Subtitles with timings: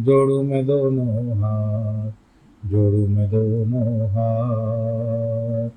[0.00, 2.10] जोड़ू मैं दोनों हाथ,
[2.68, 5.70] जोड़ू मैं दोनों हाथ।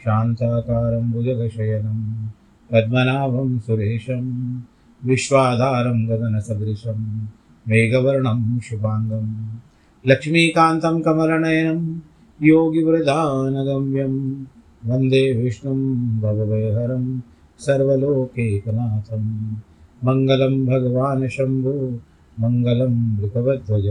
[0.00, 2.28] शान्ताकारं भुजगशयनं,
[2.72, 4.58] पद्मनाभं सुरेशं,
[5.04, 7.26] विश्वाधारं गगनसदृशं,
[7.68, 9.58] मेघवर्णं शुभाङ्गं,
[10.06, 12.00] लक्ष्मीकान्तं कमलनयनं,
[12.42, 14.44] योगिवृधानगम्यं,
[14.90, 17.20] वंदे विष्णुं भवभयहरं
[17.58, 19.56] सर्वलोकैकनाथं,
[20.04, 21.98] मङ्गलं भगवान् शम्भो।
[22.40, 23.86] मङ्गलं मृगवध्वज,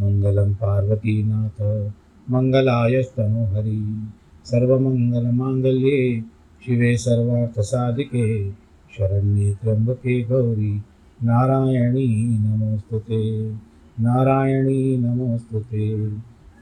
[0.00, 1.90] मङ्गलं पार्वतीनाथ,
[2.30, 4.08] मङ्गलायस्तनुहरि,
[4.44, 6.20] सर्वमङ्गलमाङ्गल्ये,
[6.64, 8.50] शिवे सर्वार्थसाधिके,
[8.98, 10.82] शरण्ये त्र्यम्बके गौरी,
[11.24, 13.52] नारायणी नमोऽस्तु ते,
[14.00, 16.08] नारायणी नमोऽस्तु ते,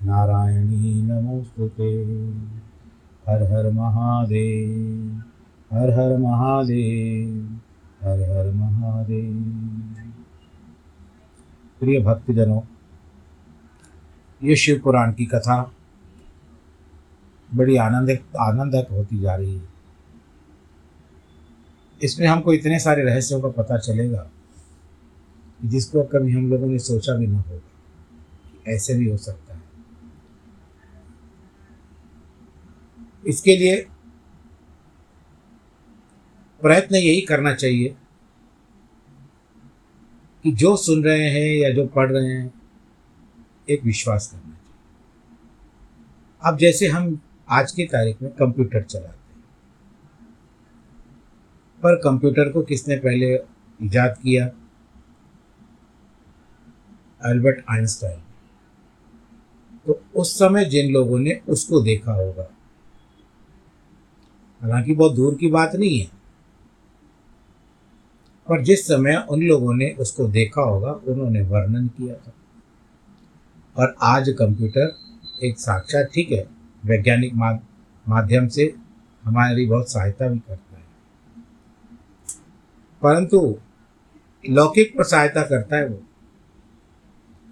[0.04, 2.04] नारायणी नमोऽस्तु ते।
[3.28, 5.22] हर हर महादेव,
[5.72, 7.58] हर हर महादेव,
[8.02, 9.99] हर हर महादेव।
[11.80, 12.60] प्रिय भक्तजनों,
[14.40, 15.60] ये शिव पुराण की कथा
[17.48, 18.10] बड़ी आनंद
[18.40, 19.68] आनंदक होती जा रही है।
[22.00, 24.28] इसमें हमको इतने सारे रहस्यों का पता चलेगा
[25.64, 29.62] जिसको कभी हम लोगों ने सोचा भी ना होगा ऐसे भी हो सकता है।
[33.26, 33.76] इसके लिए
[36.62, 37.96] प्रयत्न यही करना चाहिए
[40.44, 42.52] कि जो सुन रहे हैं या जो पढ़ रहे हैं,
[43.70, 44.56] एक विश्वास करना चाहिए।
[46.44, 49.44] अब जैसे हम आज की तारीख में कंप्यूटर चलाते हैं।
[51.82, 53.34] पर कंप्यूटर को किसने पहले
[53.82, 54.46] ईजाद किया?
[57.24, 58.20] Albert Einstein.
[59.86, 62.50] तो उस समय जिन लोगों ने उसको देखा होगा,
[64.60, 66.19] हालाँकि बहुत दूर की बात नहीं है
[68.50, 72.32] पर जिस समय उन लोगों ने उसको देखा होगा, उन्होंने वर्णन किया था।
[73.76, 74.96] और आज कंप्यूटर
[75.44, 76.46] एक साक्षात, ठीक है,
[76.84, 77.34] वैज्ञानिक
[78.08, 78.74] माध्यम से
[79.24, 80.82] हमारी बहुत सहायता भी करता है।
[83.02, 83.58] परंतु
[84.50, 86.02] लौकिक पर सहायता करता है वो।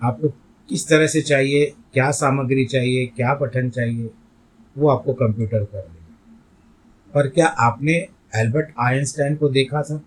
[0.02, 0.28] आपको
[0.68, 4.10] किस तरह से चाहिए, क्या सामग्री चाहिए, क्या पठन चाहिए,
[4.78, 6.34] वो आपको कंप्यूटर कर देगा
[7.14, 7.92] पर क्या आपने
[8.36, 10.02] एल्बर्ट आइंस्टाइन को देखा था?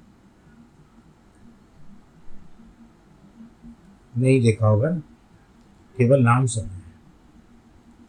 [4.14, 5.00] नहीं देखा होगा ना
[5.96, 6.82] केवल नाम सुना है,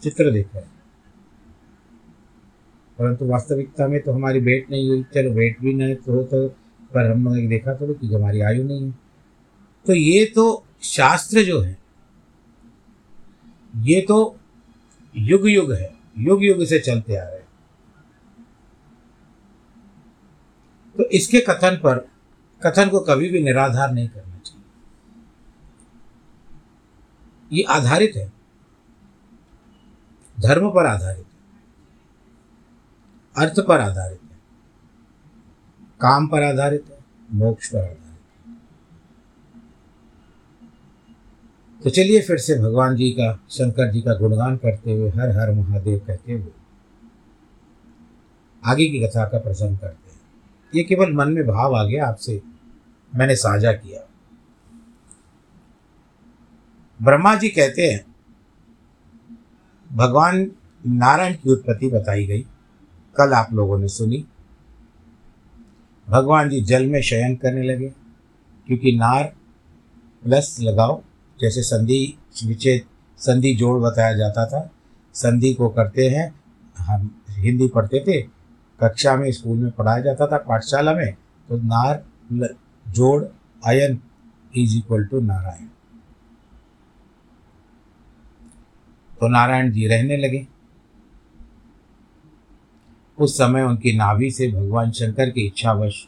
[0.02, 0.70] चित्र देखा है।
[2.98, 6.48] परंतु वास्तविकता में तो हमारी भेंट नहीं हुई। चलो वेट भी नहीं तो तो
[6.92, 8.92] पर हम लोगों ने देखा तो कि हमारी आयु नहीं है।
[9.86, 11.76] तो ये तो शास्त्र जो है,
[13.74, 14.18] ये तो
[15.14, 17.48] युग युग है युग युग से चलते आ रहे हैं।
[20.96, 21.98] तो इसके कथन पर,
[22.62, 24.60] कथन को कभी भी निराधार नहीं करना चाहिए
[27.52, 28.32] ये आधारित है।
[30.40, 31.32] धर्म पर आधारित है।
[33.36, 34.38] अर्थ पर आधारित है।
[36.00, 36.98] काम पर आधारित है।
[37.32, 38.02] मोक्ष पर आधारित है।
[41.84, 45.52] तो चलिए फिर से भगवान जी का, शंकर जी का गुणगान करते हुए, हर हर
[45.52, 46.52] महादेव कहते हुए,
[48.66, 50.20] आगे की कथा का प्रसंग करते हैं।
[50.74, 52.42] ये केवल मन में भाव आ गया, आपसे
[53.14, 54.11] मैंने साझा किया।
[57.02, 58.04] ब्रह्मा जी कहते हैं,
[59.90, 60.50] भगवान
[60.84, 62.42] नारायण की उत्पत्ति बताई गई।
[63.16, 64.24] कल आप लोगों ने सुनी।
[66.08, 67.88] भगवान जी जल में शयन करने लगे,
[68.66, 69.24] क्योंकि नार
[70.22, 71.00] प्लस लगाओ,
[71.38, 72.82] जैसे संधि विच्छेद,
[73.20, 74.70] संधि जोड़ बताया जाता था,
[75.14, 76.32] संधि को करते हैं,
[76.76, 78.20] हम हिंदी पढ़ते थे,
[78.80, 81.12] कक्षा में, स्कूल में पढ़ाया जाता था, पाठशाला में
[81.48, 82.04] तो नार
[82.86, 83.24] जोड़
[83.62, 84.00] आयन
[84.54, 85.68] इज़ इक्वल टू नारायण।
[89.22, 90.46] तो नारायण जी रहने लगे।
[93.18, 96.06] उस समय उनकी नाभि से भगवान शंकर की इच्छावश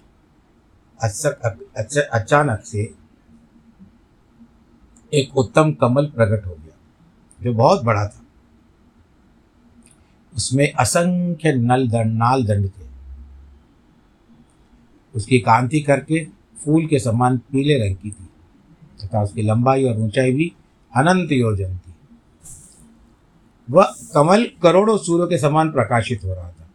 [1.00, 2.82] अचानक से
[5.12, 6.76] एक उत्तम कमल प्रकट हो गया,
[7.40, 8.24] जो बहुत बड़ा था।
[10.32, 12.86] उसमें असंख्य नल दंड नाल दंड थे।
[15.14, 16.24] उसकी कांति करके
[16.56, 18.28] फूल के समान पीले रंग की थी,
[19.02, 20.52] तथा उसकी लंबाई और ऊंचाई भी
[20.92, 21.78] अनंत योजन
[23.70, 26.70] वह कमल करोड़ों सूर्यों के समान प्रकाशित हो रहा था।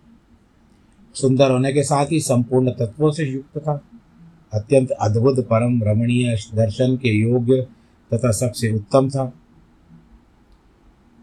[1.14, 3.82] सुंदर होने के साथ ही संपूर्ण तत्वों से युक्त था।
[4.54, 7.68] अत्यंत अद्भुत परम रमणीय दर्शन के योग्य
[8.14, 9.34] तथा सबसे उत्तम था।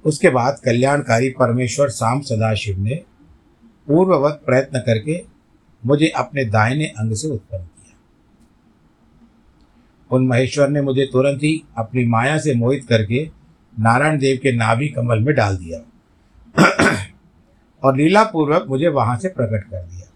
[0.05, 2.95] उसके बाद कल्याणकारी परमेश्वर शाम सदाशिव ने
[3.87, 5.25] पूर्ववत प्रयत्न करके
[5.87, 7.97] मुझे अपने दाहिने अंग से उत्पन्न किया।
[10.17, 13.31] उन महेश्वर ने मुझे तुरंत ही अपनी माया से मोहित करके
[13.77, 15.79] नारायण देव के नाभि कमल में डाल दिया।
[17.83, 20.07] और लीला पूर्वक मुझे वहाँ से प्रकट कर दिया।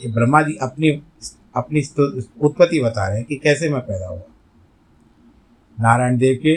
[0.00, 0.90] ये ब्रह्मा जी अपनी
[1.56, 1.80] अपनी
[2.40, 4.22] उत्पत्ति बता रहे हैं कि कैसे मैं पैदा हुआ।
[5.80, 6.54] नारायण देव के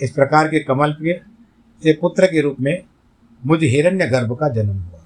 [0.00, 1.18] इस प्रकार के कमल के
[1.82, 2.82] से पुत्र के रूप में
[3.46, 5.00] मुझे हिरण्य गर्भ का जन्म हुआ।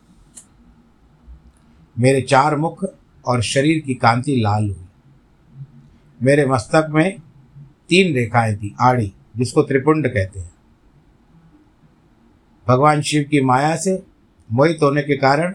[1.99, 2.85] मेरे चार मुख
[3.27, 4.85] और शरीर की कांति लाल हुई।
[6.23, 7.21] मेरे मस्तक में
[7.89, 10.55] तीन रेखाएँ थी, आड़ी, जिसको त्रिपुंड कहते हैं।
[12.69, 14.03] भगवान शिव की माया से
[14.53, 15.55] मोहित होने के कारण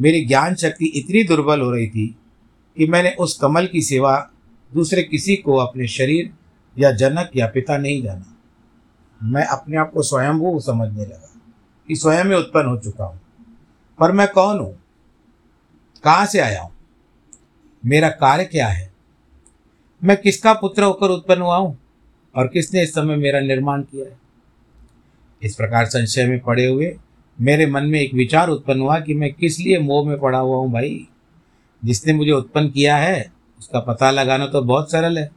[0.00, 2.16] मेरी ज्ञान शक्ति इतनी दुर्बल हो रही थी
[2.76, 4.30] कि मैंने उस कमल की सेवा
[4.74, 6.32] दूसरे किसी को अपने शरीर
[6.78, 8.36] या जनक या पिता नहीं जाना।
[9.22, 11.40] मैं अपने आप को स्वयंभू समझने लगा
[11.88, 13.20] कि स्वयं में उत्पन्न हो चुका हूँ।
[13.98, 14.80] पर मैं कौन हूँ?
[16.04, 16.72] कहाँ से आया हूँ?
[17.86, 18.89] मेरा कार्य क्या है?
[20.04, 21.78] मैं किसका पुत्र होकर उत्पन्न हुआ हूँ?
[22.36, 24.18] और किसने इस समय मेरा निर्माण किया है?
[25.42, 26.96] इस प्रकार संशय में पड़े हुए
[27.40, 30.56] मेरे मन में एक विचार उत्पन्न हुआ कि मैं किस लिए मोह में पड़ा हुआ
[30.56, 31.08] हूँ भाई।
[31.84, 35.30] जिसने मुझे उत्पन्न किया है, उसका पता लगाना तो बहुत सरल है।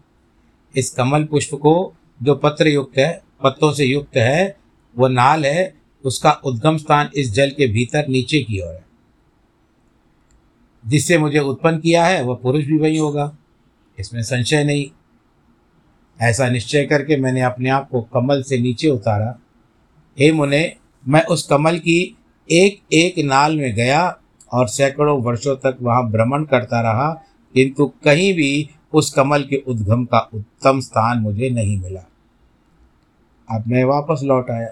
[0.78, 1.94] इस कमल पुष्प को
[2.24, 4.58] जो पत्र युक्त है, पत्तों से युक्त है
[4.98, 5.76] वह नाल है,
[6.06, 8.86] उसका उद्गम स्थान इस जल के भीतर नीचे की ओर है।
[10.88, 13.38] जिससे मुझे उत्पन्न किया है, वह पुरुष भी वही होगा।
[14.04, 14.86] इसमें संशय नहीं।
[16.20, 19.36] ऐसा निश्चय करके मैंने अपने आप को कमल से नीचे उतारा।
[20.18, 20.76] हे मुने,
[21.08, 22.18] मैं उस कमल की
[22.50, 24.20] एक एक नाल में गया
[24.54, 27.12] और सैकड़ों वर्षों तक वहाँ भ्रमण करता रहा,
[27.56, 32.02] किंतु कहीं भी उस कमल के उद्गम का उत्तम स्थान मुझे नहीं मिला।
[33.50, 34.68] अब मैं वापस लौट आया,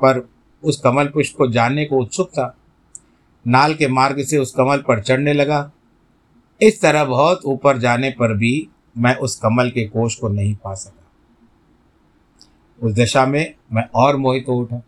[0.00, 0.28] पर
[0.62, 2.54] उस कमल पुष्प को जानने को उत्सुक था।
[3.46, 5.70] नाल के मार्ग से उस कमल पर चढ़ने लगा।
[6.64, 8.68] इस तरह बहुत ऊपर जाने पर भी
[8.98, 11.00] मैं उस कमल के कोष को नहीं पा सका।
[12.82, 14.82] उस दशा में मैं और मोहित हो उठा।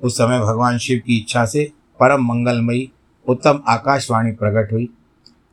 [0.00, 2.92] उस समय भगवान शिव की इच्छा से परम मंगलमयी,
[3.28, 4.88] उत्तम आकाशवाणी प्रकट हुई,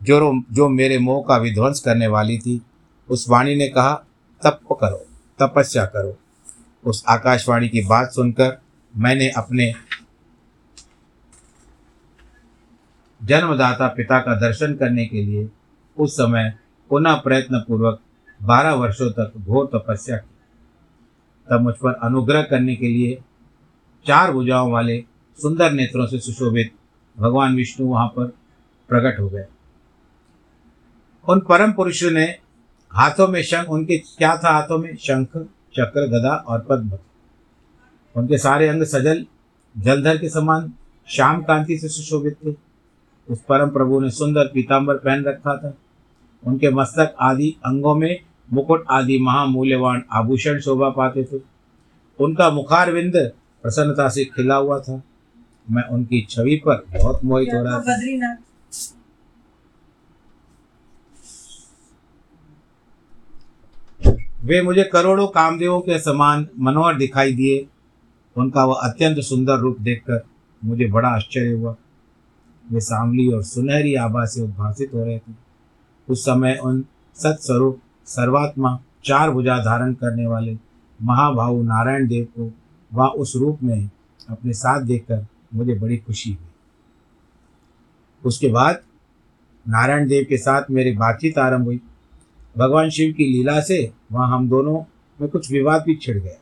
[0.03, 2.61] जो जो मेरे मोह का विध्वंस करने वाली थी।
[3.09, 3.93] उस वाणी ने कहा,
[4.43, 5.05] तप करो,
[5.39, 6.17] तपस्या करो।
[6.85, 8.61] उस आकाशवाणी की बात सुनकर
[8.97, 9.73] मैंने अपने
[13.23, 15.49] जन्मदाता पिता का दर्शन करने के लिए
[15.97, 16.53] उस समय
[16.89, 17.99] पुनः प्रयत्न पूर्वक
[18.43, 20.35] बारह वर्षों तक घोर तपस्या की।
[21.49, 23.21] तब मुझ पर अनुग्रह करने के लिए
[24.07, 25.03] चार भुजाओं वाले
[25.41, 26.71] सुंदर नेत्रों से सुशोभित
[27.19, 28.25] भगवान विष्णु वहाँ पर
[28.89, 29.45] प्रकट हो गए।
[31.29, 32.35] उन परम पुरुषों ने
[32.91, 34.95] हाथों में शंख, उनके क्या था हाथों में?
[34.95, 35.27] शंख,
[35.73, 36.97] चक्र, गदा और पद्म।
[38.15, 39.25] उनके सारे अंग सजल,
[39.77, 40.73] जलधर के समान,
[41.07, 42.68] श्याम कांति से सुशोभित थे।
[43.29, 45.73] उस परम प्रभु ने सुंदर पीताम्बर पहन रखा था।
[46.43, 48.19] उनके मस्तक आदि अंगों में
[48.53, 51.41] मुकुट आदि महामूल्यवान आभूषण शोभा पाते थे।
[52.19, 53.31] उनका मुखारविंद
[53.63, 55.01] प्रसन्नता से खिला हुआ था।
[55.71, 58.37] मैं उनकी छवि पर बहुत मोहित हो रहा था।
[64.43, 67.67] वे मुझे करोड़ों कामदेवों के समान मनोहर दिखाई दिए।
[68.35, 70.21] उनका वह अत्यंत सुंदर रूप देखकर
[70.63, 71.75] मुझे बड़ा आश्चर्य हुआ।
[72.71, 75.33] वे सांवली और सुनहरी आभा से उद्भासित हो रहे थे।
[76.09, 76.85] उस समय उन
[77.15, 80.57] सत्स्वरूप, सर्वात्मा, चार भुजा धारण करने वाले
[81.01, 82.51] महाभाव नारायण देव को
[82.93, 83.89] वहाँ उस रूप में
[84.29, 86.47] अपने साथ देखकर मुझे बड़ी खुशी हुई।
[88.25, 88.81] उसके बाद
[89.67, 91.79] नारायण देव के साथ मेरी बातचीत आरंभ हुई।
[92.57, 94.83] भगवान शिव की लीला से वहाँ हम दोनों
[95.21, 96.33] में कुछ विवाद भी छिड़ गया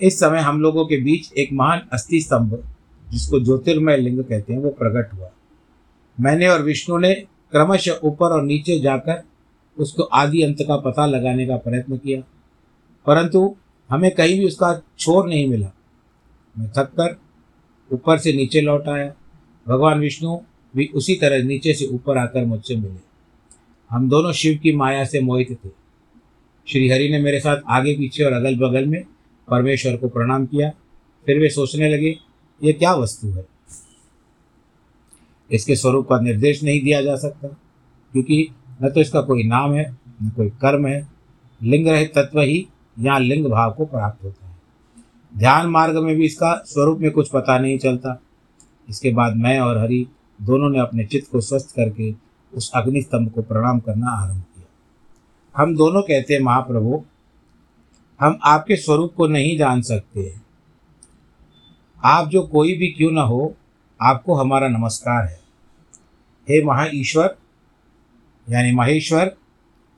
[0.00, 2.62] इस समय हम लोगों के बीच एक महान अस्थि स्तंभ
[3.12, 5.30] जिसको ज्योतिर्मय लिंग कहते हैं, वो प्रकट हुआ।
[6.20, 9.22] मैंने और विष्णु ने क्रमशः ऊपर और नीचे जाकर
[9.78, 12.20] उसको आदि अंत का पता लगाने का प्रयत्न किया।
[13.06, 13.56] परंतु
[13.90, 15.72] हमें कहीं भी उसका छोर नहीं मिला।
[16.58, 17.20] मैं थक कर
[17.92, 19.14] ऊपर से नीचे लौट आया।
[19.68, 20.38] भगवान विष्णु
[20.76, 23.10] भी उसी तरह नीचे से ऊपर आकर मुझसे मिले।
[23.90, 25.68] हम दोनों शिव की माया से मोहित थे।
[26.68, 29.04] श्रीहरि ने मेरे साथ आगे पीछे और अगल बगल में
[29.48, 30.70] परमेश्वर को प्रणाम किया।
[31.26, 32.18] फिर वे सोचने लगे
[32.62, 33.44] ये क्या वस्तु है?
[35.50, 37.48] इसके स्वरूप का निर्देश नहीं दिया जा सकता,
[38.12, 38.48] क्योंकि
[38.82, 39.90] न तो इसका कोई नाम है,
[40.22, 41.08] न कोई कर्म है।
[41.60, 42.66] लिंग रहित तत्व ही
[42.98, 44.54] यहाँ लिंग भाव को प्राप्त होता है।
[45.32, 48.20] ध्यान मार्ग में भी इसका स्वरूप में कुछ पता नहीं चलता।
[48.88, 50.06] इसके बाद मैं और हरि
[50.38, 52.14] दोनों ने अपने चित्त को स्वस्थ करके
[52.52, 54.66] उस अग्निस्तंभ को प्रणाम करना आरंभ किया।
[55.54, 57.02] हम दोनों कहते हैं, महाप्रभु,
[58.20, 60.22] हम आपके स्वरूप को नहीं जान सकते
[62.04, 63.56] आप जो कोई भी क्यों ना हो,
[64.02, 65.40] आपको हमारा नमस्कार है।
[66.48, 67.36] हे महा ईश्वर
[68.50, 69.36] यानी महेश्वर,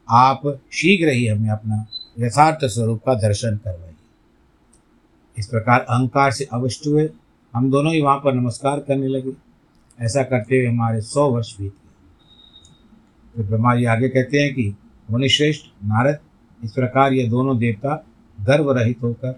[0.09, 1.87] आप शीघ्र ही हमें अपना
[2.19, 3.95] यथार्थ स्वरूप का दर्शन करवाइए।
[5.39, 7.11] इस प्रकार अहंकार से अवश्य हुए,
[7.55, 9.33] हम दोनों ही वहाँ पर नमस्कार करने लगे।
[10.01, 11.83] ऐसा करते हुए हमारे सौ वर्ष बीत गए।
[13.37, 14.77] तो ब्रह्मा जी आगे कहते हैं कि,
[15.11, 16.19] मुनिश्रेष्ठ, नारद,
[16.65, 18.07] इस प्रकार ये दोनों देवता
[18.41, 19.33] गर्व रहित होकर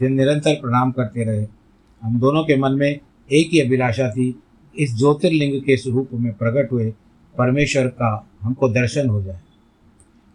[0.00, 1.61] दिन निरंतर प्रणाम करते रहे।
[2.02, 3.00] हम दोनों के मन में
[3.32, 4.42] एक ही अभिलाषा थी,
[4.78, 6.94] इस ज्योतिर्लिंग के स्वरूप में प्रकट हुए
[7.38, 9.40] परमेश्वर का हमको दर्शन हो जाए।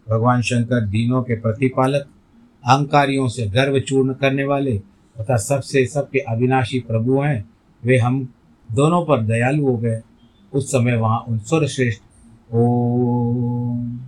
[0.08, 2.08] भगवान शंकर दीनों के प्रतिपालक,
[2.66, 4.78] अहंकारियों से गर्व चूर्ण करने वाले
[5.20, 7.50] तथा सबसे सबके अविनाशी प्रभु हैं,
[7.84, 8.28] वे हम
[8.72, 10.00] दोनों पर दयालु हो गए।
[10.52, 12.02] उस समय वहाँ उन सुर श्रेष्ठ
[12.54, 14.00] ओम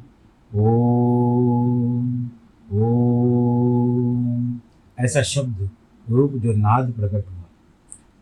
[0.55, 2.31] ओम
[2.73, 4.61] ओम,
[5.01, 5.71] ऐसा शब्द,
[6.11, 7.40] रूप जो नाद प्रकट हुआ।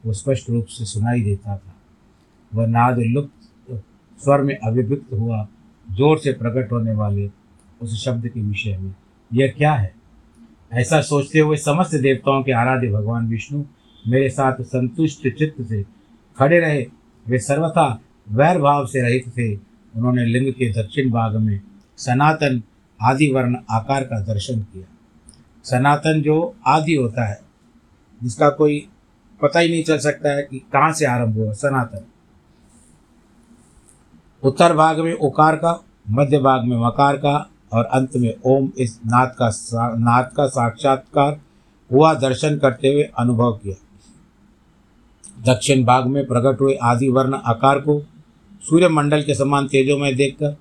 [0.04, 1.74] वो स्पष्ट रूप से सुनाई देता था।
[2.52, 3.82] वह नाद लुप्त
[4.20, 5.46] स्वर में अभिव्यक्त हुआ,
[5.86, 7.30] ज़ोर से प्रकट होने वाले
[7.80, 8.94] उस शब्द के विषय में,
[9.30, 9.92] यह क्या है?
[10.72, 13.62] ऐसा सोचते हुए समस्त देवताओं के आराध्य भगवान विष्णु
[14.04, 15.82] मेरे साथ संतुष्ट चित्त से
[16.36, 16.86] खड़े रहे।
[17.26, 17.88] वे सर्वथा
[18.30, 21.60] वैर भाव से रहित थे। उन्होंने लिंग के दक्षिण भाग में
[21.98, 22.62] सनातन
[23.00, 24.86] आदि वर्ण आकार का दर्शन किया।
[25.64, 27.40] सनातन जो आदि होता है,
[28.20, 28.86] जिसका कोई
[29.40, 32.04] पता ही नहीं चल सकता है कि कहाँ से आरंभ हुआ, सनातन।
[34.42, 35.80] उत्तर भाग में उकार का,
[36.10, 39.48] मध्य भाग में मकार का, और अंत में ओम इस नाथ का
[39.96, 41.38] नाथ का साक्षात्कार
[41.90, 43.74] हुआ दर्शन करते हुए अनुभव किया।
[45.44, 48.00] दक्षिण भाग में प्रकट हुए आदि वर्ण आकार को
[48.62, 50.56] सूर्य मंडल के समान तेजों में देखकर,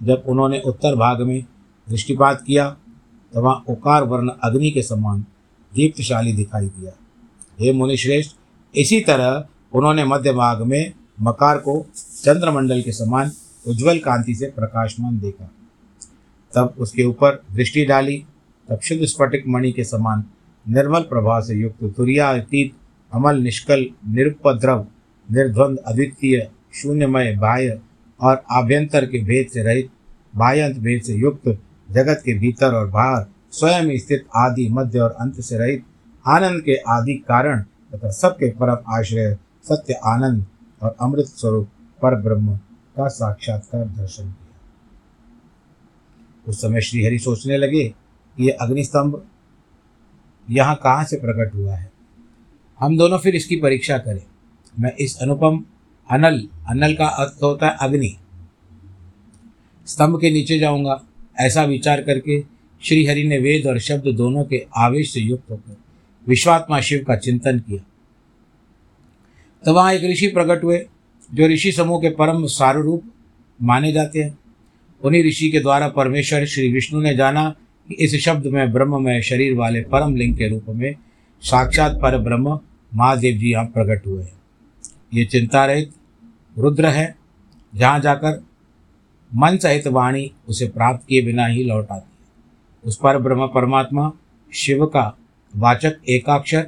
[0.00, 1.42] जब उन्होंने उत्तर भाग में
[1.86, 2.68] दृष्टिपात किया
[3.32, 5.20] तो वहाँ उकार वर्ण अग्नि के समान
[5.72, 6.92] दीप्तशाली दिखाई दिया।
[7.60, 8.36] हे मुनिश्रेष्ठ
[8.76, 11.86] इसी तरह उन्होंने मध्य भाग में मकार को
[12.24, 13.32] चंद्रमंडल के समान
[13.66, 15.50] उज्जवल कांति से प्रकाशमान देखा।
[16.54, 18.24] तब उसके ऊपर दृष्टि डाली,
[18.68, 20.24] तब शुद्ध स्फटिक मणि के समान
[20.68, 22.72] निर्मल प्रभाव से युक्त तुरियातीत,
[23.12, 24.86] अमल निष्कल, निरुपद्रव,
[25.32, 27.80] निर्द्वंद अद्वितीय, शून्यमय बाह्य
[28.20, 29.90] और आभ्यंतर के भेद से रहित,
[30.36, 31.48] बाह्यंत भेद से युक्त
[31.90, 35.84] जगत के भीतर और बाहर स्वयं स्थित आदि मध्य और अंत से रहित
[36.26, 40.46] आनंद के आदि कारण, तथा सबके परम आश्रय, सत्य आनंद
[40.82, 41.68] और अमृत स्वरूप
[42.02, 42.56] पर ब्रह्म
[42.96, 44.58] का साक्षात्कार दर्शन किया।
[46.48, 47.88] उस समय श्रीहरि सोचने लगे
[48.36, 49.22] कि ये अग्निस्तंभ
[50.50, 51.92] यहाँ कहाँ से प्रकट हुआ है।
[52.80, 54.22] हम दोनों फिर इसकी परीक्षा करें।
[54.80, 55.64] मैं इस अनुपम,
[56.10, 58.16] अनल अनल का अर्थ होता है अग्नि।
[59.86, 61.00] स्तंभ के नीचे जाऊँगा,
[61.40, 62.44] ऐसा विचार करके
[62.82, 65.76] श्रीहरि ने वेद और शब्द दोनों के आवेश से युक्त होकर
[66.28, 67.78] विश्वात्मा शिव का चिंतन किया।
[69.64, 70.86] तो वहाँ एक ऋषि प्रकट हुए,
[71.34, 73.02] जो ऋषि समूह के परम सारूप
[73.62, 74.38] माने जाते हैं।
[75.04, 77.54] उन्हीं ऋषि के द्वारा परमेश्वर श्री विष्णु ने जाना
[77.88, 80.94] कि इस शब्द में, ब्रह्म में, शरीर वाले परम लिंग के रूप में
[81.40, 82.60] साक्षात पर ब्रह्म
[82.94, 84.40] महादेव जी यहाँ प्रकट हुए हैं।
[85.14, 85.92] ये चिंता रहित
[86.58, 87.14] रुद्र है,
[87.74, 88.44] जहाँ जाकर
[89.34, 92.28] मन सहित वाणी उसे प्राप्त किए बिना ही लौट आती है।
[92.84, 94.12] उस पर ब्रह्म परमात्मा
[94.54, 95.16] शिव का
[95.56, 96.62] वाचक एकाक्षर,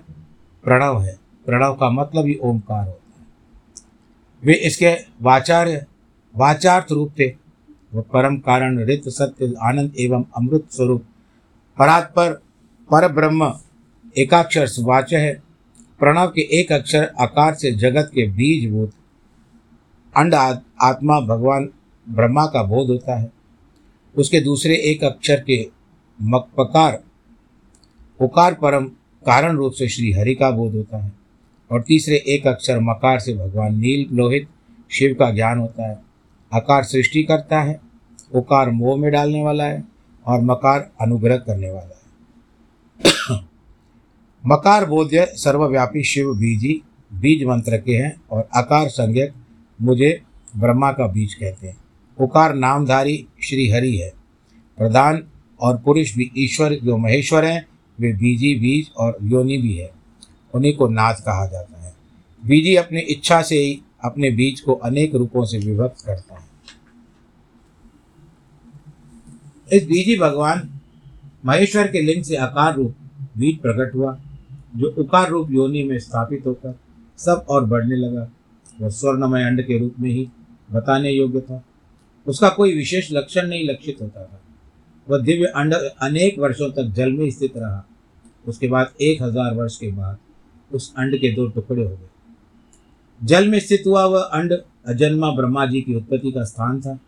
[0.64, 3.26] प्रणव है। प्रणव का मतलब ही ओंकार होता है।
[4.44, 5.86] वे इसके वाचार्य,
[6.36, 7.26] वाचार्थ रूप थे।
[7.94, 11.04] वह परम कारण, रित, सत्य, आनंद एवं अमृत स्वरूप।
[11.78, 12.32] परात्पर
[12.90, 13.58] पर ब्रह्म
[14.18, 15.42] एकाक्षर वाच है।
[15.98, 18.92] प्रणव के एक अक्षर आकार से जगत के बीज बीजभूत।
[20.16, 21.68] अंड आत्मा भगवान
[22.08, 23.30] ब्रह्मा का बोध होता है।
[24.16, 25.70] उसके दूसरे एक अक्षर के
[26.22, 27.02] मकपकार
[28.22, 28.84] उकार परम
[29.26, 31.12] कारण रूप से श्री हरि का बोध होता है।
[31.72, 34.48] और तीसरे एक अक्षर मकार से भगवान नील लोहित
[34.90, 35.98] शिव का ज्ञान होता है।
[36.54, 37.80] आकार सृष्टि करता है
[38.34, 39.84] उकार मोह में डालने वाला है
[40.26, 42.02] और मकार अनुग्रह करने वाला है।
[44.46, 49.34] मकार बोध्य सर्वव्यापी शिव बीजी बीज मंत्र के हैं और आकार संज्ञक
[49.82, 50.22] मुझे
[50.56, 51.76] ब्रह्मा का बीज कहते हैं।
[52.20, 54.12] उकार नामधारी श्री हरि है।
[54.78, 55.22] प्रधान
[55.60, 57.66] और पुरुष भी ईश्वर जो महेश्वर हैं
[58.00, 59.90] वे बीजी, बीज और योनि भी है।
[60.54, 61.94] उन्हीं को नाथ कहा जाता है।
[62.46, 66.46] बीजी अपनी इच्छा से ही अपने बीज को अनेक रूपों से विभक्त करता है।
[69.72, 70.80] इस बीजी भगवान
[71.46, 72.94] महेश्वर के लिंग से आकार रूप
[73.38, 74.20] बीज प्रकट हुआ,
[74.76, 76.78] जो उकार रूप योनि में स्थापित होकर
[77.18, 78.30] सब और बढ़ने लगा।
[78.80, 80.28] वह स्वर्णमय अंड के रूप में ही
[80.72, 81.64] बताने योग्य था।
[82.26, 84.40] उसका कोई विशेष लक्षण नहीं लक्षित होता था।
[85.06, 87.84] वह दिव्य अंड अनेक वर्षों तक जल में स्थित रहा।
[88.44, 90.18] उसके बाद एक हज़ार वर्ष के बाद
[90.70, 92.08] उस अंड के दो टुकड़े हो गए।
[93.20, 94.52] जल में स्थित हुआ वह अंड
[94.86, 96.98] अजन्मा ब्रह्मा जी की उत्पत्ति का स्थान था।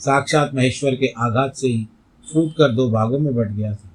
[0.00, 1.86] साक्षात महेश्वर के आघात से ही
[2.26, 3.90] फूट कर दो भागों में बट गया था।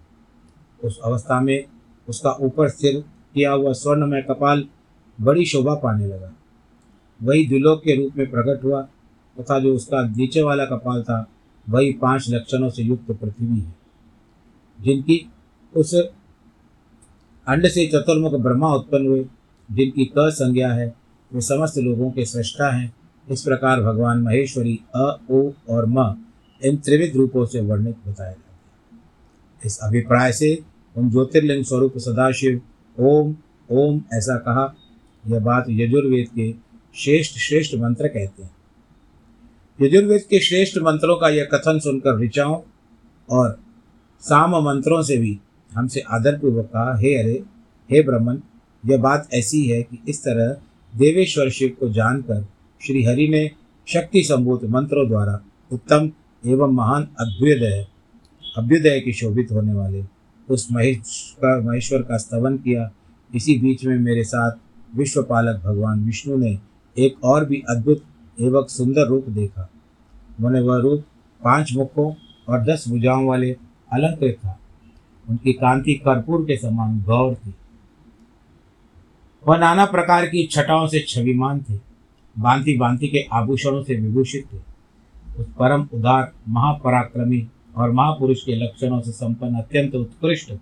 [0.79, 1.63] उस अवस्था में
[2.07, 3.03] उसका ऊपर स्थिर
[3.35, 4.65] किया हुआ स्वर्णमय कपाल
[5.19, 6.33] बड़ी शोभा पाने लगा।
[7.19, 8.81] वही द्विलोक के रूप में प्रकट हुआ
[9.37, 11.25] तथा जो उसका नीचे वाला कपाल था
[11.67, 13.73] वही पाँच लक्षणों से युक्त पृथ्वी है,
[14.79, 15.19] जिनकी
[15.73, 15.93] उस
[17.47, 19.25] अंड से चतुर्मुख ब्रह्मा उत्पन्न हुए,
[19.69, 20.87] जिनकी क संज्ञा है,
[21.31, 22.93] वे समस्त लोगों के सृष्टा हैं।
[23.27, 26.13] इस प्रकार भगवान महेश्वरी अ ओ और म
[26.61, 30.57] इन त्रिविध रूपों से वर्णित बताया जाता है। इस अभिप्राय से
[30.95, 32.61] उन ज्योतिर्लिंग स्वरूप सदाशिव
[32.97, 33.35] ओम
[33.69, 34.73] ओम ऐसा कहा,
[35.23, 36.51] यह बात यजुर्वेद के
[36.95, 38.51] श्रेष्ठ श्रेष्ठ मंत्र कहते हैं।
[39.81, 42.61] यजुर्वेद के श्रेष्ठ मंत्रों का यह कथन सुनकर ऋचाओं
[43.29, 43.59] और
[44.19, 45.39] साम मंत्रों से भी
[45.75, 47.43] हमसे आदरपूर्वक कहा, हे अरे,
[47.91, 48.41] हे ब्रह्मन,
[48.85, 50.55] यह बात ऐसी है कि इस तरह
[50.99, 52.45] देवेश्वर शिव को जानकर
[52.85, 53.51] श्री हरि ने
[53.87, 56.11] शक्ति संभूत मंत्रों द्वारा उत्तम
[56.47, 57.87] एवं महान अभ्युदय
[58.57, 60.03] अभ्युदय की शोभित होने वाले
[60.49, 62.91] उस महेश का, महेश्वर का स्तवन किया।
[63.35, 64.51] इसी बीच में मेरे साथ
[64.95, 66.57] विश्वपालक भगवान विष्णु ने
[66.97, 68.03] एक और भी अद्भुत
[68.41, 69.69] एवं सुंदर रूप देखा।
[70.37, 71.01] उन्होंने वह रूप
[71.43, 72.13] पाँच मुखों
[72.49, 73.51] और दस भुजाओं वाले
[73.93, 74.59] अलंकृत था।
[75.29, 77.55] उनकी कांति कर्पूर के समान गौर थी।
[79.47, 81.79] वह नाना प्रकार की छटाओं से छविमान थे।
[82.39, 84.57] भांति भांति के आभूषणों से विभूषित थे।
[85.37, 90.53] उस परम उदार, महापराक्रमी और महापुरुष के लक्षणों से संपन्न अत्यंत उत्कृष्ट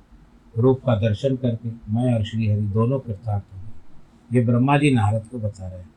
[0.57, 5.23] रूप का दर्शन करके मैं और श्री हरि दोनों कृतार्थ हुए। ये ब्रह्मा जी नारद
[5.31, 5.89] को बता रहे हैं।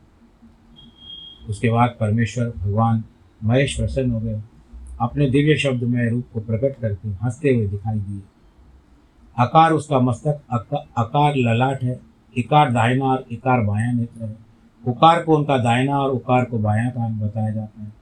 [1.49, 3.03] उसके बाद परमेश्वर, भगवान
[3.43, 4.41] महेश प्रसन्न हो गए।
[5.01, 8.21] अपने दिव्य शब्द में रूप को प्रकट करके हँसते हुए दिखाई दिए।
[9.39, 10.41] आकार उसका मस्तक
[10.97, 11.99] आकार ललाट है,
[12.37, 14.37] इकार दाहिना और इकार बायां नेत्र है।
[14.87, 17.93] उकार को उनका दाहिना और उकार को बायां कान बताया जाता है।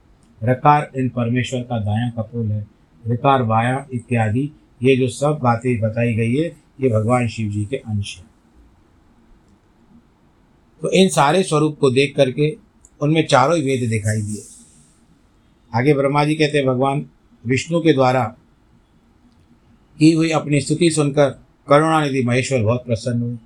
[0.44, 2.66] रकार इन परमेश्वर का दायां कपोल है।
[3.06, 4.50] रिकार बाया इत्यादि,
[4.82, 8.24] ये जो सब बातें बताई गई है, ये भगवान शिव जी के अंश हैं।
[10.82, 12.63] तो इन सारे स्वरूप को देख करके
[13.04, 14.42] उनमें चारों ही वेद दिखाई दिए।
[15.74, 17.06] आगे ब्रह्मा जी कहते हैं, भगवान
[17.46, 18.24] विष्णु के द्वारा
[19.98, 21.30] की हुई अपनी स्तुति सुनकर
[21.68, 23.36] करुणानिधि महेश्वर बहुत प्रसन्न हुए।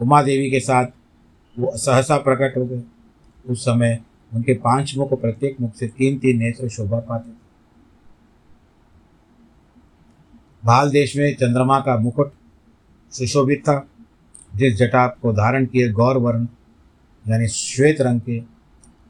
[0.00, 0.86] उमा देवी के साथ
[1.58, 2.82] वो सहसा प्रकट हो गए।
[3.46, 3.98] उस समय
[4.34, 7.40] उनके पाँच मुख प्रत्येक मुख से तीन तीन नेत्र शोभा पाते थे।
[10.64, 12.32] भाल देश में चंद्रमा का मुकुट
[13.12, 13.88] सुशोभित था,
[14.56, 16.46] जिस जटा को धारण किए गौर वर्ण,
[17.28, 18.51] यानी श्वेत रंग के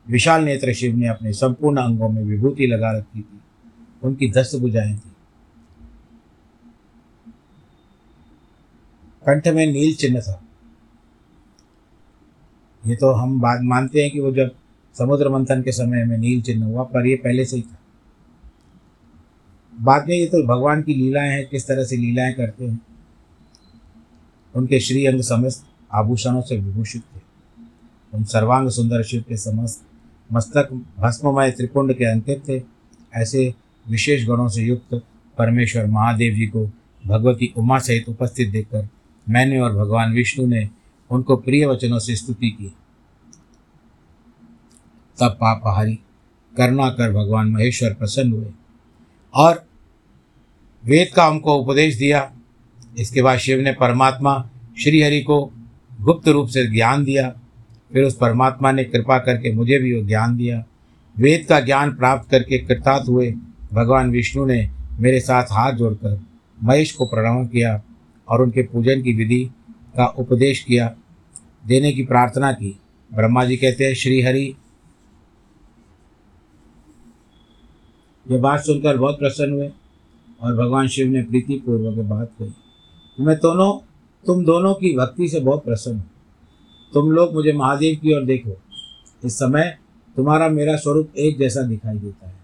[0.08, 3.40] विशाल नेत्र शिव ने अपने संपूर्ण अंगों में विभूति लगा रखी थी।
[4.02, 5.12] उनकी दस बुझाएँ थी।
[9.26, 10.44] कंठ में नील चिन्ह था।
[12.86, 14.50] ये तो हम बात मानते हैं कि वो जब
[14.98, 17.78] समुद्र मंथन के समय में नील चिन्ह हुआ, पर ये पहले से ही था।
[19.80, 22.80] बाद में ये तो भगवान की लीलाएँ हैं, किस तरह से लीलाएँ करते हैं।
[24.54, 27.20] उनके श्री अंग समस्त आभूषणों से विभूषित थे।
[28.14, 29.84] उन सर्वांग सुंदर शिव के समस्त
[30.32, 32.62] मस्तक भस्ममय त्रिपुंड के अंकित थे।
[33.14, 33.54] ऐसे
[33.86, 34.94] विशेष गुणों से युक्त
[35.38, 36.70] परमेश्वर महादेव जी को
[37.06, 38.88] भगवती उमा सहित उपस्थित देखकर
[39.28, 40.68] मैंने और भगवान विष्णु ने
[41.10, 42.74] उनको प्रिय वचनों से स्तुति की।
[45.20, 45.94] तब पापहारी
[46.56, 48.52] करुणा कर भगवान महेश्वर प्रसन्न हुए
[49.34, 49.66] और
[50.84, 52.32] वेद का हमको उपदेश दिया।
[52.98, 55.52] इसके बाद शिव ने परमात्मा श्री हरि को
[56.00, 57.41] गुप्त रूप से ज्ञान दिया।
[57.92, 60.64] फिर उस परमात्मा ने कृपा करके मुझे भी वो ज्ञान दिया।
[61.18, 63.30] वेद का ज्ञान प्राप्त करके कृतार्थ हुए।
[63.72, 66.20] भगवान विष्णु ने मेरे साथ हाथ जोड़कर
[66.62, 67.82] महेश को प्रणाम किया
[68.28, 69.50] और उनके पूजन की विधि
[69.96, 70.94] का उपदेश किया,
[71.66, 72.78] देने की प्रार्थना की।
[73.14, 74.56] ब्रह्मा जी कहते हैं, श्री हरि।
[78.30, 79.70] ये बात सुनकर बहुत प्रसन्न हुए
[80.40, 83.72] और भगवान शिव ने प्रीतिपूर्वक बात कही। मैं दोनों,
[84.26, 86.10] तुम दोनों की भक्ति से बहुत प्रसन्न हूँ।
[86.94, 88.56] तुम लोग मुझे महादेव की ओर देखो।
[89.24, 89.78] इस समय
[90.16, 92.34] तुम्हारा मेरा स्वरूप एक जैसा दिखाई देता है।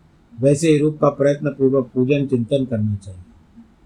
[0.40, 3.22] वैसे ही रूप का प्रयत्न पूर्वक पूजन चिंतन करना चाहिए।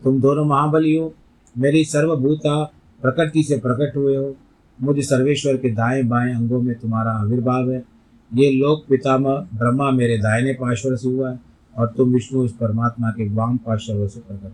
[0.05, 1.12] तुम दोनों महाबली हो।
[1.59, 2.62] मेरी सर्वभूता
[3.01, 4.35] प्रकृति से प्रकट हुए हो।
[4.79, 7.85] मुझे सर्वेश्वर के दाएँ बाएँ अंगों में तुम्हारा आविर्भाव है।
[8.35, 11.40] ये लोक पितामह ब्रह्मा मेरे दाहिने पार्श्वर से हुआ है
[11.79, 14.53] और तुम विष्णु उस परमात्मा के वाम पार्श्वर से प्रकट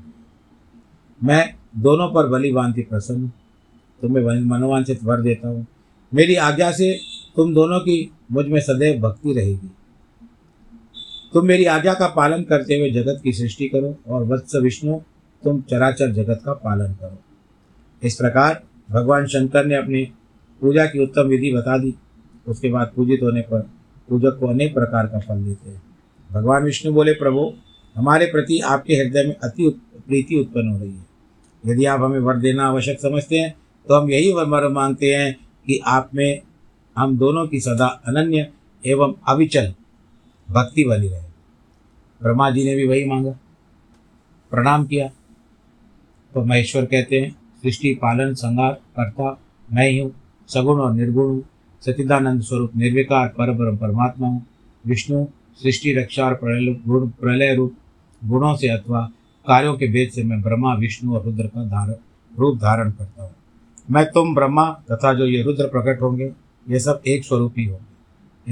[1.20, 3.28] मैं दोनों पर बलि बांधती प्रसन्न
[4.00, 5.66] तुम्हें मनोवांछित वर देता हूँ।
[6.14, 6.98] मेरी आज्ञा से
[7.36, 9.70] तुम दोनों की मुझमें सदैव भक्ति रहेगी।
[11.32, 15.00] तुम मेरी आज्ञा का पालन करते हुए जगत की सृष्टि करो और वत्स विष्णु,
[15.44, 17.18] तुम चराचर जगत का पालन करो।
[18.02, 20.04] इस प्रकार भगवान शंकर ने अपनी
[20.60, 21.94] पूजा की उत्तम विधि बता दी।
[22.48, 23.60] उसके बाद पूजित होने पर
[24.08, 25.82] पूजक को अनेक प्रकार का फल देते हैं।
[26.32, 27.52] भगवान विष्णु बोले, प्रभु,
[27.96, 31.06] हमारे प्रति आपके हृदय में अति प्रीति उत्पन्न हो रही है।
[31.66, 33.54] यदि आप हमें वर देना आवश्यक समझते हैं
[33.88, 36.40] तो हम यही वर मांगते हैं कि आप में
[36.96, 38.48] हम दोनों की सदा अनन्य
[38.86, 39.74] एवं अविचल
[40.48, 41.20] भक्ति बनी रहे।
[42.22, 43.30] ब्रह्मा जी ने भी वही मांगा,
[44.52, 45.08] प्रणाम किया।
[46.34, 47.30] तो महेश्वर कहते हैं,
[47.62, 50.12] सृष्टि, पालन, संहार, करता, मैं ही हूँ,
[50.48, 51.44] सगुण और निर्गुण हूँ
[51.82, 54.46] सचिदानंद स्वरूप, निर्विकार, पर ब्रह्म, परमात्मा हूँ,
[54.86, 55.26] विष्णु,
[55.62, 57.76] सृष्टि, रक्षा और प्रलय, गुण, प्रलय रूप,
[58.22, 59.10] गुणों से अथवा
[59.46, 61.94] कार्यों के भेद से मैं ब्रह्मा, विष्णु और रुद्र का धारण
[62.38, 63.34] रूप धारण करता हूँ।
[63.90, 66.32] मैं तुम, ब्रह्मा, तथा जो ये रुद्र प्रकट होंगे,
[66.70, 67.88] ये सब एक स्वरूप ही होंगे।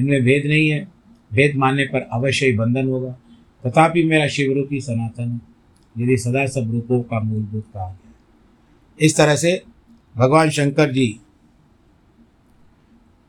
[0.01, 0.89] इनमें भेद नहीं है।
[1.33, 3.17] भेद मानने पर अवश्य ही बंधन होगा।
[3.67, 5.57] तथापि मेरा शिवरूप ही सनातन है।
[5.99, 8.15] यदि सदा सब रूपों का मूलभूत कहा गया
[9.01, 9.63] इस तरह से
[10.17, 11.21] भगवान शंकर जी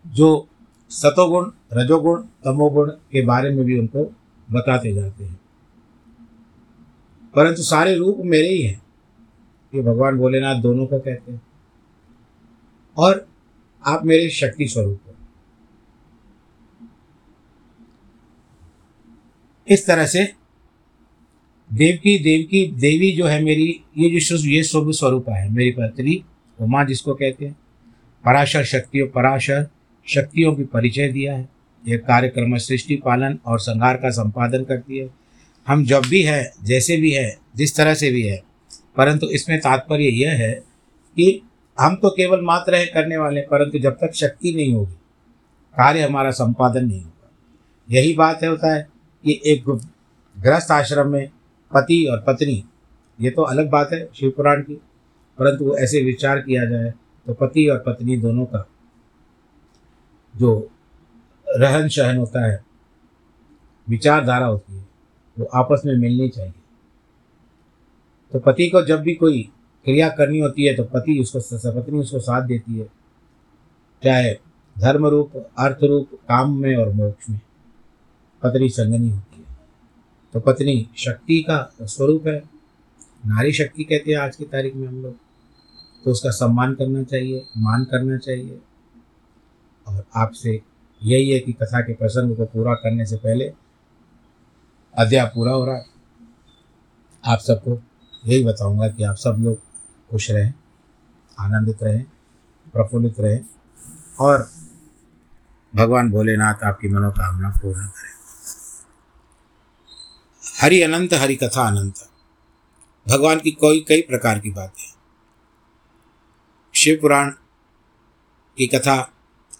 [0.08, 0.48] जो
[0.90, 4.16] सतोगुण, रजोगुण, तमोगुण के बारे में भी उनको
[4.52, 5.40] बताते जाते हैं।
[7.36, 8.82] परंतु सारे रूप मेरे ही हैं।
[9.76, 11.42] ये भगवान भोलेनाथ दोनों को कहते हैं।
[12.98, 13.28] और
[13.86, 15.14] आप मेरे शक्ति स्वरूप हो।
[19.68, 20.34] इस तरह से
[21.74, 26.24] देवकी देवकी, देवी जो है मेरी, ये जो ये शुभ स्वरूप है, मेरी पत्नी
[26.62, 27.54] उमा जिसको कहते हैं।
[28.26, 29.68] पराशर शक्तियों पराशर
[30.08, 31.50] शक्तियों की परिचय दिया है।
[31.88, 35.10] यह कार्यक्रम सृष्टि, पालन और संहार का संपादन करती है।
[35.68, 38.44] हम जब भी है, जैसे भी है, जिस तरह से भी है,
[38.96, 40.54] परंतु इसमें तात्पर्य यह है
[41.16, 41.47] कि
[41.78, 44.94] हम तो केवल मात्र है करने वाले, परंतु जब तक शक्ति नहीं होगी,
[45.76, 47.30] कार्य हमारा संपादन नहीं होगा।
[47.90, 48.88] यही बात है होता है
[49.24, 49.70] कि एक
[50.36, 51.28] गृहस्थ आश्रम में
[51.72, 52.64] पति और पत्नी,
[53.20, 54.76] ये तो अलग बात है शिव पुराण की,
[55.40, 56.94] परंतु ऐसे विचार किया जाए
[57.26, 58.68] तो पति और पत्नी दोनों का
[60.34, 60.70] जो
[61.48, 62.64] रहन सहन होता है,
[63.88, 64.86] विचारधारा होती है,
[65.38, 66.54] वो आपस में मिलनी चाहिए।
[68.32, 69.50] तो पति को जब भी कोई
[69.88, 71.40] क्रिया करनी होती है तो पति उसको
[71.82, 72.86] पत्नी उसको साथ देती है।
[74.04, 74.34] चाहे
[74.80, 77.40] धर्म रूप अर्थ रूप काम में और मोक्ष में।
[78.44, 79.58] पत्नी संगनी होती है।
[80.34, 82.38] तो पत्नी शक्ति का स्वरूप है।
[83.26, 85.16] नारी शक्ति कहते हैं आज की तारीख में हम लोग।
[86.06, 88.60] तो उसका सम्मान करना चाहिए, मान करना चाहिए।
[89.88, 90.62] और आपसे
[91.04, 93.54] यही है कि कथा के प्रसंग को पूरा करने से पहले
[94.98, 95.86] अध्याय पूरा हो रहा है।
[97.26, 97.82] आप सबको
[98.28, 99.67] यही बताऊँगा कि आप सब लोग
[100.12, 100.54] खुश रहें,
[101.38, 102.04] आनंदित रहें,
[102.74, 103.40] प्रफुल्लित रहें
[104.20, 104.52] और
[105.74, 108.16] भगवान भोलेनाथ आपकी मनोकामना पूर्ण करें।
[110.62, 112.10] हरि अनंत, हरि कथा अनंत।
[113.08, 114.94] भगवान की कोई, कई प्रकार की बातें
[116.76, 117.30] शिव पुराण
[118.58, 119.14] की कथा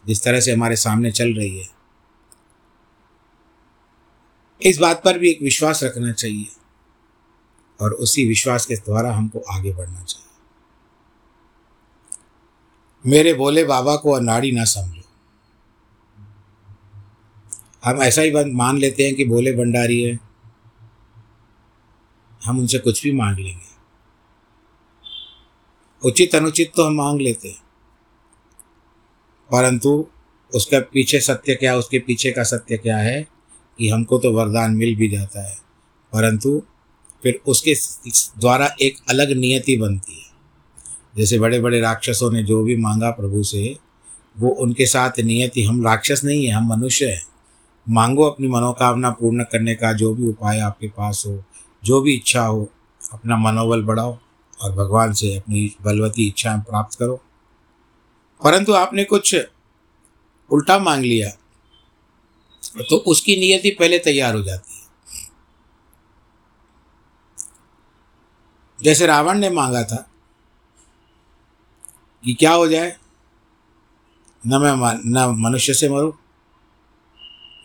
[0.08, 1.68] जिस तरह से हमारे सामने चल रही है,
[4.62, 6.48] इस बात पर भी एक विश्वास रखना चाहिए
[7.80, 10.27] और उसी विश्वास के द्वारा हमको आगे बढ़ना चाहिए।
[13.08, 15.02] मेरे बोले बाबा को अनाड़ी ना समझो।
[17.86, 20.20] हम ऐसा ही मान लेते हैं कि बोले भंडारी है।
[22.46, 23.78] हम उनसे कुछ भी मांग लेंगे।
[26.06, 27.62] उचित अनुचित तो हम मांग लेते हैं।
[29.52, 30.08] परंतु
[30.56, 33.28] उसका पीछे सत्य क्या, उसके पीछे का सत्य क्या है
[33.78, 35.56] कि हमको तो वरदान मिल भी जाता है।
[36.14, 36.64] परंतु
[37.24, 37.76] फिर उसके
[38.40, 40.27] द्वारा एक अलग नियति बनती है।
[41.18, 43.78] जैसे बड़े बड़े राक्षसों ने जो भी मांगा प्रभु से,
[44.40, 47.26] वो उनके साथ नियति हम राक्षस नहीं है, हम मनुष्य हैं।
[47.88, 51.44] मांगो अपनी मनोकामना पूर्ण करने का जो भी उपाय आपके पास हो,
[51.84, 52.70] जो भी इच्छा हो,
[53.14, 54.18] अपना मनोबल बढ़ाओ
[54.62, 57.22] और भगवान से अपनी बलवती इच्छाएँ प्राप्त करो।
[58.42, 59.36] परंतु आपने कुछ
[60.50, 61.30] उल्टा मांग लिया
[62.80, 64.86] तो उसकी नियति पहले तैयार हो जाती है।
[68.80, 70.08] जैसे रावण ने मांगा था
[72.28, 72.98] कि क्या हो जाए?
[74.48, 76.12] न मैं न मनुष्य से मरूं।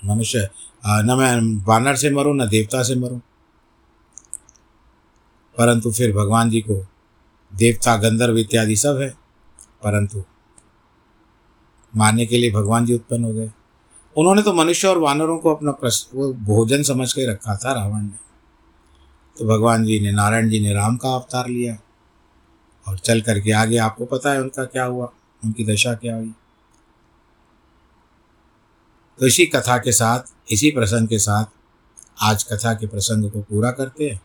[0.04, 0.48] मनुष्य
[0.86, 3.18] न मैं बानर से मरूं, न देवता से मरूं।
[5.58, 6.86] परंतु फिर भगवान जी को
[7.54, 9.10] देवता, गंधर्व इत्यादि सब है।
[9.82, 10.24] परंतु
[11.96, 13.50] मारने के लिए भगवान जी उत्पन्न हो गए।
[14.16, 15.70] उन्होंने तो मनुष्य और वानरों को अपना
[16.14, 18.32] वो भोजन समझ के रखा था रावण ने।
[19.38, 21.78] तो भगवान जी ने, नारायण जी ने राम का अवतार लिया।
[22.88, 25.12] और चल करके आगे आपको पता है उनका क्या हुआ,
[25.44, 26.32] उनकी दशा क्या हुई।
[29.18, 30.20] तो इसी कथा के साथ,
[30.52, 31.44] इसी प्रसंग के साथ,
[32.22, 34.20] आज कथा के प्रसंग को पूरा करते हैं।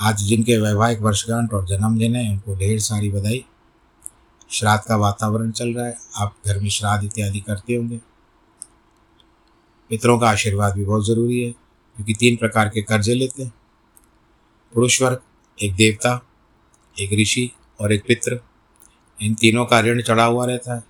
[0.00, 3.44] आज जिनके वैवाहिक वर्षगांठ और जन्मदिन है, उनको ढेर सारी बधाई।
[4.50, 8.00] श्राद्ध का वातावरण चल रहा है, आप घर में श्राद्ध इत्यादि करते होंगे।
[9.88, 11.50] पितरों का आशीर्वाद भी बहुत ज़रूरी है,
[11.96, 13.54] क्योंकि तीन प्रकार के कर्जे लेते हैं।
[14.74, 15.20] पुरुष वर्ग,
[15.62, 16.26] एक देवता
[17.00, 18.40] एक ऋषि और एक पित्र
[19.18, 20.82] इन तीनों का ऋण चढ़ा हुआ रहता है।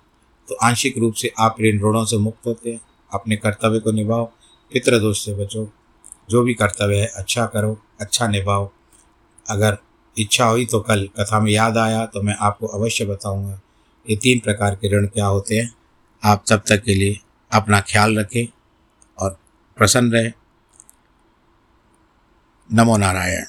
[0.47, 4.25] तो आंशिक रूप से आप ऋण ऋणों से मुक्त होते हैं। अपने कर्तव्य को निभाओ
[4.71, 5.69] पितृ दोष से बचो।
[6.29, 8.69] जो भी कर्तव्य है अच्छा करो अच्छा निभाओ।
[9.49, 9.77] अगर
[10.17, 13.59] इच्छा हुई तो कल कथा में याद आया तो मैं आपको अवश्य बताऊँगा।
[14.09, 15.73] ये तीन प्रकार के ऋण क्या होते हैं?
[16.23, 17.19] आप तब तक के लिए
[17.51, 18.45] अपना ख्याल रखें
[19.17, 19.37] और
[19.77, 20.31] प्रसन्न रहें।
[22.69, 23.45] नमो नारायण।